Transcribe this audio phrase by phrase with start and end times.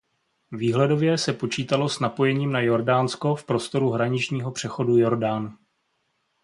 [0.51, 5.57] Výhledově se počítalo s napojením na Jordánsko v prostoru hraničního přechodu Jordán.